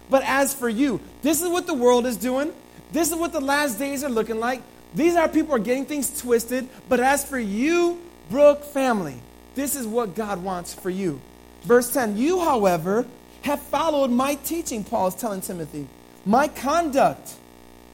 [0.10, 2.52] But as for you, this is what the world is doing.
[2.92, 4.62] This is what the last days are looking like.
[4.94, 6.68] These are people are getting things twisted.
[6.90, 9.22] But as for you, Brook family,
[9.58, 11.20] this is what God wants for you.
[11.64, 13.06] Verse 10 You, however,
[13.42, 15.88] have followed my teaching, Paul is telling Timothy,
[16.26, 17.34] my conduct,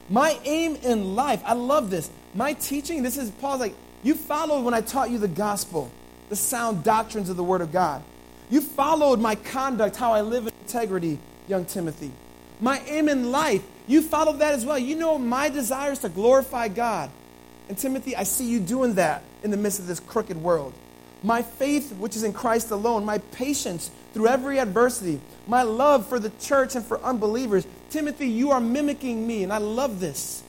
[0.08, 1.42] my aim in life.
[1.44, 5.18] I love this my teaching, this is Paul's like, you followed when I taught you
[5.18, 5.90] the gospel,
[6.28, 8.02] the sound doctrines of the Word of God.
[8.50, 12.12] You followed my conduct, how I live in integrity, young Timothy.
[12.60, 14.78] My aim in life, you followed that as well.
[14.78, 17.10] You know my desire is to glorify God.
[17.68, 20.74] And Timothy, I see you doing that in the midst of this crooked world.
[21.24, 26.18] My faith, which is in Christ alone, my patience through every adversity, my love for
[26.18, 27.66] the church and for unbelievers.
[27.88, 30.42] Timothy, you are mimicking me, and I love this.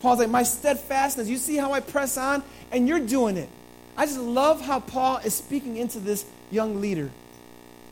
[0.00, 1.28] Paul's like, my steadfastness.
[1.28, 2.44] You see how I press on?
[2.70, 3.48] And you're doing it.
[3.96, 7.10] I just love how Paul is speaking into this young leader.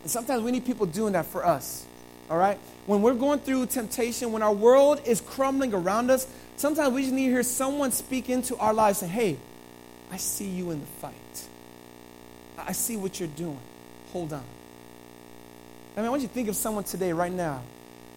[0.03, 1.85] And sometimes we need people doing that for us.
[2.31, 2.59] All right?
[2.87, 7.15] When we're going through temptation, when our world is crumbling around us, sometimes we just
[7.15, 9.37] need to hear someone speak into our lives and say, hey,
[10.13, 11.49] I see you in the fight.
[12.67, 13.61] I see what you're doing.
[14.13, 14.45] Hold on.
[15.97, 17.63] I mean, I want you to think of someone today, right now,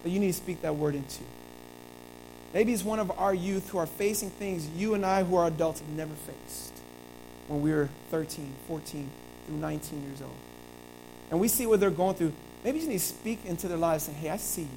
[0.02, 1.22] that you need to speak that word into.
[2.54, 5.46] Maybe it's one of our youth who are facing things you and I, who are
[5.46, 6.72] adults, have never faced
[7.46, 9.10] when we were 13, 14,
[9.46, 10.34] through 19 years old.
[11.30, 12.32] And we see what they're going through.
[12.64, 14.68] Maybe you need to speak into their lives and say, hey, I see you.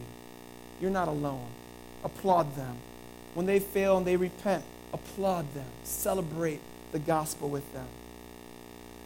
[0.81, 1.47] You're not alone.
[2.03, 2.75] Applaud them.
[3.33, 5.65] When they fail and they repent, applaud them.
[5.83, 6.59] Celebrate
[6.91, 7.87] the gospel with them.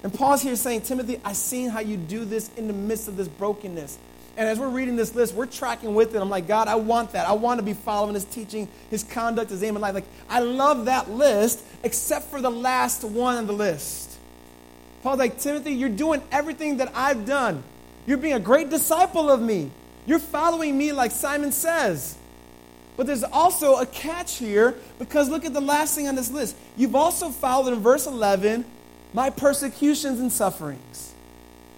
[0.06, 3.18] And Paul's here saying, Timothy, I've seen how you do this in the midst of
[3.18, 3.98] this brokenness.
[4.38, 6.22] And as we're reading this list, we're tracking with it.
[6.22, 7.28] I'm like, God, I want that.
[7.28, 9.96] I want to be following his teaching, his conduct, his aim in life.
[9.96, 14.15] Like, I love that list, except for the last one on the list.
[15.02, 17.63] Paul's like, Timothy, you're doing everything that I've done.
[18.06, 19.72] You're being a great disciple of me.
[20.06, 22.15] You're following me like Simon says.
[22.96, 26.56] But there's also a catch here because look at the last thing on this list.
[26.78, 28.65] You've also followed in verse 11
[29.15, 31.13] my persecutions and sufferings.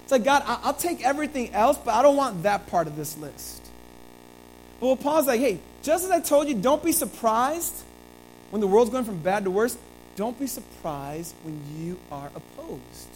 [0.04, 3.16] It's like, God, I'll take everything else, but I don't want that part of this
[3.18, 3.62] list.
[4.80, 7.84] But what Paul's like, hey, just as I told you, don't be surprised
[8.50, 9.78] when the world's going from bad to worse.
[10.16, 13.10] Don't be surprised when you are opposed.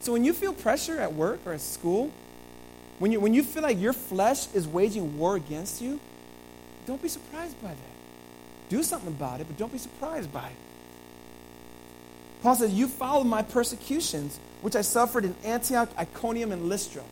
[0.00, 2.10] So when you feel pressure at work or at school,
[2.98, 5.98] when you, when you feel like your flesh is waging war against you,
[6.86, 7.76] don't be surprised by that.
[8.68, 10.71] Do something about it, but don't be surprised by it.
[12.42, 17.04] Paul says, You followed my persecutions, which I suffered in Antioch, Iconium, and Lystra.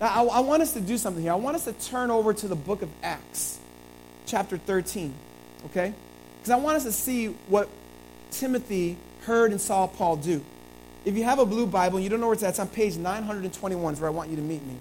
[0.00, 1.32] Now, I, I want us to do something here.
[1.32, 3.58] I want us to turn over to the book of Acts,
[4.26, 5.14] chapter 13,
[5.66, 5.92] okay?
[6.38, 7.68] Because I want us to see what
[8.30, 10.42] Timothy heard and saw Paul do.
[11.04, 12.68] If you have a blue Bible and you don't know where it's at, it's on
[12.68, 14.76] page 921 is where I want you to meet me.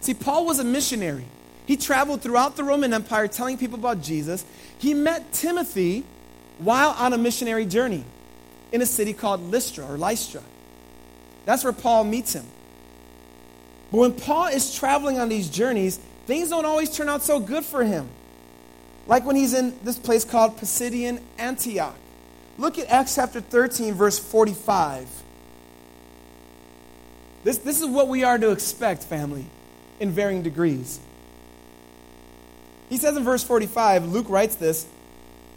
[0.00, 1.24] See, Paul was a missionary.
[1.66, 4.44] He traveled throughout the Roman Empire telling people about Jesus.
[4.78, 6.04] He met Timothy
[6.58, 8.04] while on a missionary journey
[8.72, 10.42] in a city called Lystra or Lystra.
[11.44, 12.44] That's where Paul meets him.
[13.90, 17.64] But when Paul is traveling on these journeys, things don't always turn out so good
[17.64, 18.08] for him.
[19.06, 21.96] Like when he's in this place called Pisidian Antioch.
[22.58, 25.08] Look at Acts chapter 13, verse 45.
[27.44, 29.46] This, this is what we are to expect, family,
[30.00, 30.98] in varying degrees.
[32.88, 34.86] He says in verse 45, Luke writes this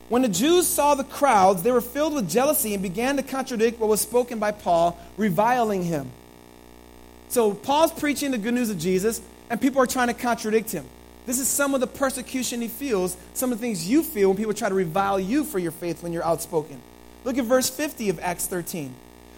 [0.09, 3.79] When the Jews saw the crowds, they were filled with jealousy and began to contradict
[3.79, 6.11] what was spoken by Paul, reviling him.
[7.29, 10.85] So Paul's preaching the good news of Jesus, and people are trying to contradict him.
[11.27, 14.37] This is some of the persecution he feels, some of the things you feel when
[14.37, 16.81] people try to revile you for your faith when you're outspoken.
[17.23, 18.95] Look at verse 50 of Acts 13.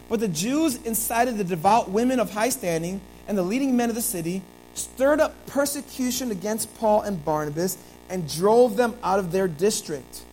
[0.07, 3.95] But the Jews incited the devout women of high standing and the leading men of
[3.95, 4.41] the city,
[4.73, 7.77] stirred up persecution against Paul and Barnabas,
[8.10, 10.23] and drove them out of their district.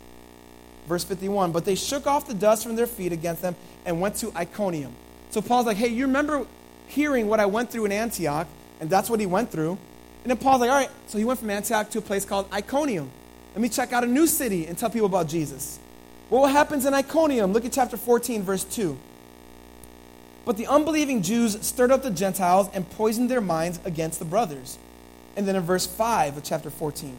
[0.89, 4.17] Verse 51 But they shook off the dust from their feet against them and went
[4.17, 4.95] to Iconium.
[5.31, 6.47] So Paul's like, hey, you remember
[6.87, 8.49] hearing what I went through in Antioch?
[8.81, 9.73] And that's what he went through.
[10.25, 12.51] And then Paul's like, all right, so he went from Antioch to a place called
[12.53, 13.11] Iconium.
[13.55, 15.79] Let me check out a new city and tell people about Jesus.
[16.31, 17.53] Well, what happens in Iconium?
[17.53, 18.97] Look at chapter 14, verse 2.
[20.45, 24.79] But the unbelieving Jews stirred up the Gentiles and poisoned their minds against the brothers.
[25.37, 27.19] And then in verse 5 of chapter 14.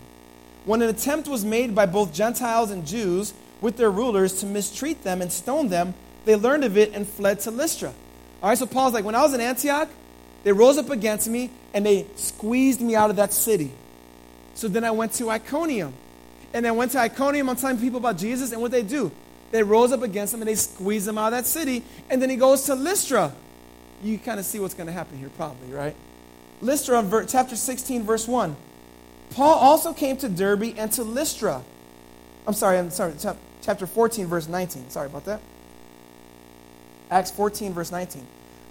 [0.65, 5.03] When an attempt was made by both Gentiles and Jews with their rulers to mistreat
[5.03, 5.93] them and stone them,
[6.25, 7.93] they learned of it and fled to Lystra.
[8.41, 9.89] All right, so Paul's like, when I was in Antioch,
[10.43, 13.71] they rose up against me and they squeezed me out of that city.
[14.55, 15.93] So then I went to Iconium.
[16.53, 17.49] And then went to Iconium.
[17.49, 19.11] I'm telling people about Jesus, and what they do?
[19.51, 21.83] They rose up against him and they squeeze him out of that city.
[22.09, 23.33] And then he goes to Lystra.
[24.01, 25.95] You kind of see what's going to happen here, probably, right?
[26.61, 28.55] Lystra, chapter 16, verse 1.
[29.31, 31.61] Paul also came to Derbe and to Lystra.
[32.47, 33.13] I'm sorry, I'm sorry,
[33.61, 34.89] chapter 14, verse 19.
[34.89, 35.41] Sorry about that.
[37.11, 38.25] Acts 14, verse 19.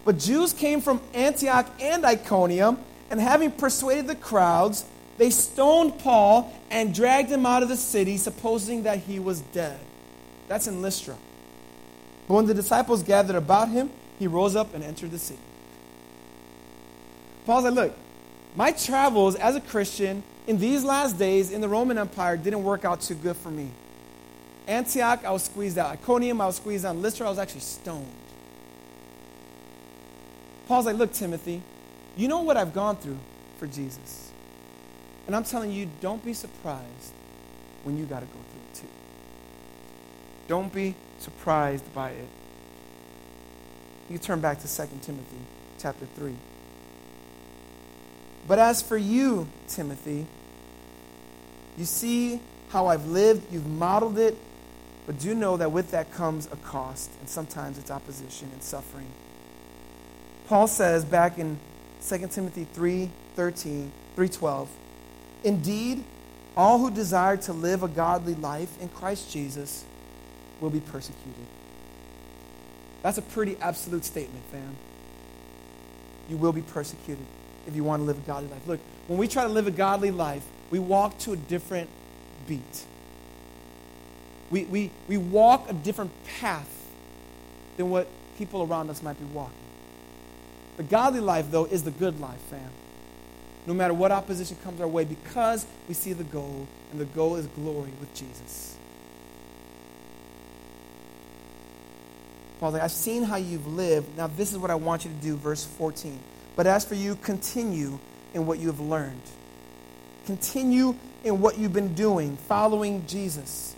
[0.05, 2.79] But Jews came from Antioch and Iconium,
[3.11, 4.85] and having persuaded the crowds,
[5.19, 9.79] they stoned Paul and dragged him out of the city, supposing that he was dead.
[10.47, 11.17] That's in Lystra.
[12.27, 15.41] But when the disciples gathered about him, he rose up and entered the city.
[17.47, 17.97] Paul said, look,
[18.55, 22.85] my travels as a Christian in these last days in the Roman Empire didn't work
[22.85, 23.71] out too good for me.
[24.69, 25.91] Antioch, I was squeezed out.
[25.93, 26.95] Iconium, I was squeezed out.
[26.95, 28.07] Lystra, I was actually stoned.
[30.69, 31.63] Paul's like, look, Timothy,
[32.17, 33.19] you know what I've gone through
[33.57, 34.31] for Jesus.
[35.27, 37.13] And I'm telling you, don't be surprised
[37.83, 38.95] when you got to go through it too.
[40.47, 42.29] Don't be surprised by it.
[44.11, 45.39] You turn back to 2 Timothy
[45.79, 46.35] chapter 3.
[48.47, 50.27] But as for you, Timothy,
[51.79, 52.41] you see
[52.71, 54.37] how I've lived, you've modeled it,
[55.09, 59.07] but do know that with that comes a cost, and sometimes it's opposition and suffering.
[60.49, 61.59] Paul says back in
[62.07, 64.69] 2 Timothy 3 13, 312,
[65.45, 66.05] Indeed,
[66.59, 69.87] all who desire to live a godly life in Christ Jesus
[70.61, 71.47] will be persecuted.
[73.01, 74.77] That's a pretty absolute statement, fam.
[76.29, 77.25] You will be persecuted
[77.67, 78.69] if you want to live a godly life.
[78.69, 81.89] Look, when we try to live a godly life, we walk to a different
[82.47, 82.85] beat.
[84.51, 86.75] We, we, we walk a different path
[87.77, 89.55] than what people around us might be walking.
[90.77, 92.71] The godly life, though, is the good life, fam.
[93.67, 97.37] No matter what opposition comes our way, because we see the goal, and the goal
[97.37, 98.77] is glory with Jesus.
[102.61, 104.17] Paul's like, I've seen how you've lived.
[104.17, 106.19] Now, this is what I want you to do, verse 14.
[106.57, 107.99] But as for you, continue
[108.35, 109.21] in what you have learned.
[110.27, 113.75] Continue in what you've been doing, following Jesus,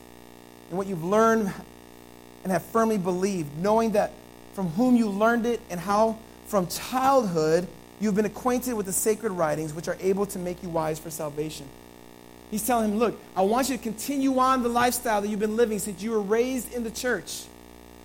[0.71, 1.53] and what you've learned
[2.43, 4.13] and have firmly believed, knowing that
[4.55, 7.69] from whom you learned it and how from childhood
[8.01, 11.11] you've been acquainted with the sacred writings, which are able to make you wise for
[11.11, 11.69] salvation.
[12.51, 15.57] He's telling him, Look, I want you to continue on the lifestyle that you've been
[15.57, 17.45] living since you were raised in the church.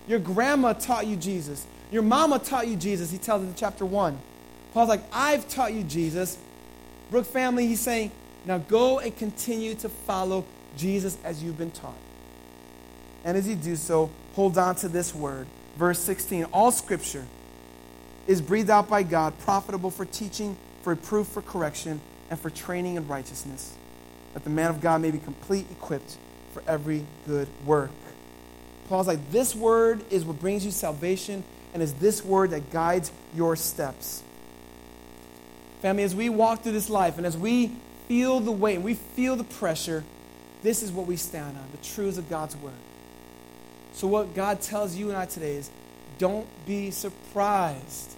[0.08, 1.66] Your grandma taught you Jesus.
[1.92, 4.20] Your mama taught you Jesus, he tells in chapter 1.
[4.74, 6.38] Paul's like, I've taught you Jesus.
[7.10, 8.12] Brook family, he's saying,
[8.46, 10.46] now go and continue to follow
[10.78, 11.96] Jesus as you've been taught.
[13.26, 15.48] And as you do so, hold on to this word.
[15.76, 17.26] Verse 16 All scripture
[18.28, 22.00] is breathed out by God, profitable for teaching, for reproof, for correction,
[22.30, 23.76] and for training in righteousness,
[24.34, 26.18] that the man of God may be complete, equipped
[26.54, 27.92] for every good work.
[28.88, 33.12] Paul's like, this word is what brings you salvation, and is this word that guides
[33.36, 34.24] your steps.
[35.82, 37.72] Family, as we walk through this life and as we
[38.08, 40.04] feel the weight and we feel the pressure,
[40.64, 42.74] this is what we stand on the truths of God's word.
[43.96, 45.72] So, what God tells you and I today is
[46.18, 48.14] don't be surprised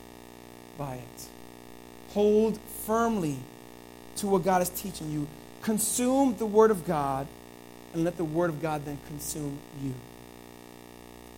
[0.75, 1.28] by it.
[2.09, 3.38] Hold firmly
[4.17, 5.28] to what God is teaching you.
[5.61, 7.28] Consume the word of God
[7.93, 9.93] and let the word of God then consume you.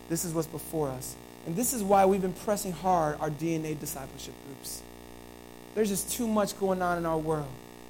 [0.08, 1.16] This is what's before us.
[1.46, 4.80] And this is why we've been pressing hard our DNA discipleship groups.
[5.74, 7.48] There's just too much going on in our world.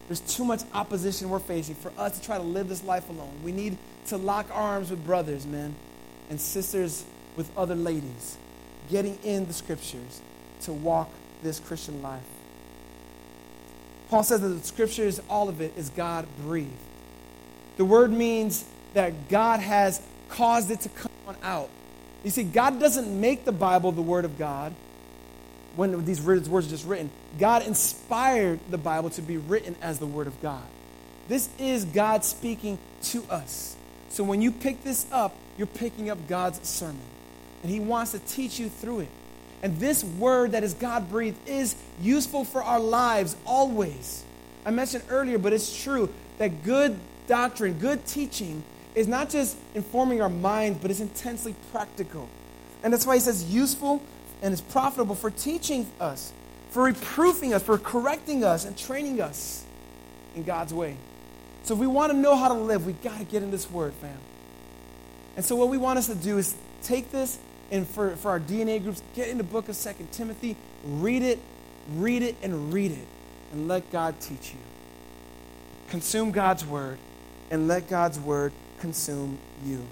[0.09, 3.39] There's too much opposition we're facing for us to try to live this life alone.
[3.45, 5.77] We need to lock arms with brothers, men,
[6.31, 7.05] and sisters
[7.37, 8.39] with other ladies,
[8.91, 10.21] getting in the scriptures
[10.63, 11.11] to walk
[11.43, 12.23] this Christian life.
[14.09, 16.71] Paul says that the scriptures, all of it, is God breathed.
[17.77, 18.65] The word means
[18.95, 21.71] that God has caused it to come on out.
[22.25, 24.75] You see, God doesn't make the Bible the Word of God
[25.77, 27.11] when these words are just written.
[27.39, 30.65] God inspired the Bible to be written as the Word of God.
[31.29, 33.77] This is God speaking to us.
[34.11, 37.03] So when you pick this up, you're picking up God's sermon.
[37.63, 39.09] And He wants to teach you through it.
[39.63, 44.25] And this word that is God breathed is useful for our lives always.
[44.65, 46.09] I mentioned earlier, but it's true
[46.39, 52.27] that good doctrine, good teaching, is not just informing our minds, but it's intensely practical.
[52.83, 54.01] And that's why he says useful
[54.41, 56.33] and is profitable for teaching us,
[56.71, 59.63] for reproofing us, for correcting us, and training us
[60.35, 60.97] in God's way.
[61.65, 63.71] So if we want to know how to live, we've got to get in this
[63.71, 64.17] word, fam.
[65.41, 67.39] And so what we want us to do is take this
[67.71, 71.39] and for, for our DNA groups, get in the book of Second Timothy, read it,
[71.95, 73.07] read it, and read it,
[73.51, 74.59] and let God teach you.
[75.89, 76.99] Consume God's word,
[77.51, 79.83] and let God's word consume you.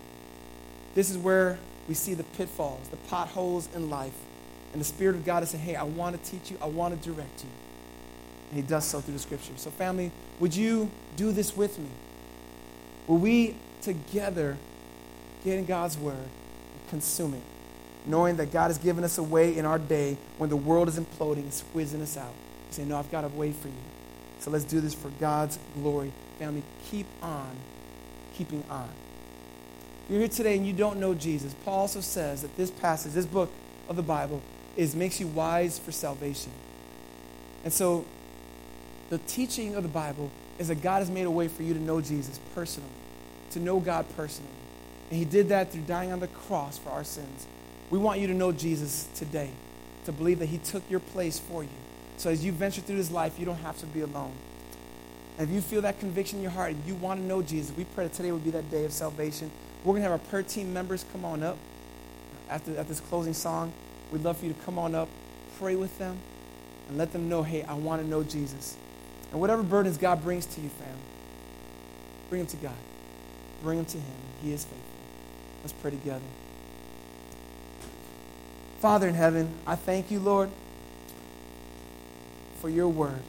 [0.94, 4.12] This is where we see the pitfalls, the potholes in life.
[4.74, 6.94] And the Spirit of God is saying, hey, I want to teach you, I want
[6.94, 7.51] to direct you.
[8.51, 9.55] And He does so through the Scripture.
[9.57, 11.88] So, family, would you do this with me?
[13.07, 14.59] Will we together
[15.45, 17.43] get in God's Word and consume it,
[18.07, 20.99] knowing that God has given us a way in our day when the world is
[20.99, 22.34] imploding and squeezing us out?
[22.70, 23.74] Say, no, I've got a way for you.
[24.41, 26.12] So let's do this for God's glory.
[26.39, 27.57] Family, keep on
[28.39, 28.89] keeping on.
[30.09, 33.26] You're here today and you don't know Jesus, Paul also says that this passage, this
[33.26, 33.51] book
[33.89, 34.41] of the Bible,
[34.76, 36.53] is makes you wise for salvation.
[37.64, 38.07] And so
[39.11, 41.80] the teaching of the Bible is that God has made a way for you to
[41.80, 42.89] know Jesus personally,
[43.51, 44.53] to know God personally.
[45.11, 47.46] And he did that through dying on the cross for our sins.
[47.90, 49.50] We want you to know Jesus today,
[50.04, 51.70] to believe that he took your place for you.
[52.18, 54.32] So as you venture through this life, you don't have to be alone.
[55.38, 57.74] And if you feel that conviction in your heart and you want to know Jesus,
[57.76, 59.50] we pray that today would be that day of salvation.
[59.84, 61.56] We're going to have our prayer team members come on up
[62.50, 63.72] after, at this closing song.
[64.11, 65.09] We'd love for you to come on up,
[65.59, 66.18] pray with them,
[66.88, 68.76] and let them know, hey, I want to know Jesus.
[69.30, 70.96] And whatever burdens God brings to you, fam,
[72.28, 72.76] bring them to God.
[73.62, 74.16] Bring them to Him.
[74.42, 74.97] He is faithful.
[75.62, 76.24] Let's pray together.
[78.80, 80.50] Father in heaven, I thank you, Lord,
[82.61, 83.22] for your word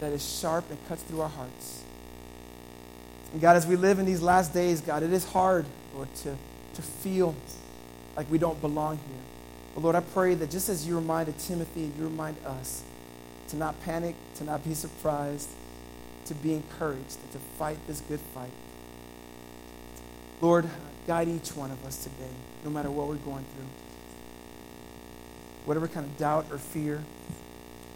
[0.00, 1.82] that is sharp and cuts through our hearts.
[3.32, 5.64] And God, as we live in these last days, God, it is hard,
[5.94, 6.36] Lord, to,
[6.74, 7.34] to feel
[8.16, 9.22] like we don't belong here.
[9.74, 12.84] But Lord, I pray that just as you reminded Timothy, you remind us
[13.48, 15.48] to not panic, to not be surprised,
[16.26, 18.52] to be encouraged, and to fight this good fight.
[20.40, 20.68] Lord,
[21.06, 22.32] guide each one of us today,
[22.64, 23.66] no matter what we're going through.
[25.64, 27.02] whatever kind of doubt or fear,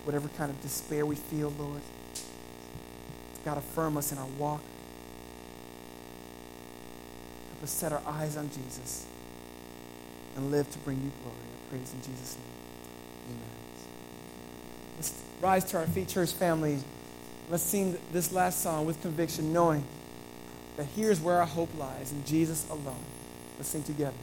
[0.04, 1.82] whatever kind of despair we feel, Lord.
[3.44, 4.60] God, affirm us in our walk.
[7.50, 9.06] Help us set our eyes on Jesus
[10.36, 11.36] and live to bring you glory.
[11.36, 13.36] I praise in Jesus' name.
[13.36, 13.48] Amen.
[14.96, 16.78] Let's rise to our feet, church family.
[17.50, 19.84] Let's sing this last song with conviction, knowing
[20.78, 23.04] that here's where our hope lies in Jesus alone.
[23.58, 24.16] Let's sing together.